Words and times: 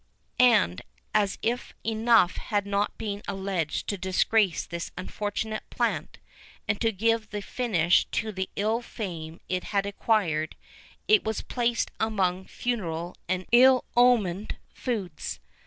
And, 0.39 0.81
as 1.13 1.37
if 1.43 1.75
enough 1.83 2.37
had 2.37 2.65
not 2.65 2.97
been 2.97 3.21
alleged 3.27 3.85
to 3.89 3.99
disgrace 3.99 4.65
this 4.65 4.89
unfortunate 4.97 5.61
plant, 5.69 6.17
and 6.67 6.81
to 6.81 6.91
give 6.91 7.29
the 7.29 7.43
finish 7.43 8.05
to 8.09 8.31
the 8.31 8.49
ill 8.55 8.81
fame 8.81 9.41
it 9.47 9.65
had 9.65 9.85
acquired, 9.85 10.55
it 11.07 11.23
was 11.23 11.41
placed 11.41 11.91
amongst 11.99 12.51
funereal 12.51 13.13
and 13.29 13.45
ill 13.51 13.85
omened 13.95 14.57
foods. 14.73 15.39